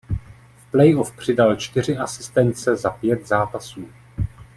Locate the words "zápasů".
3.27-3.87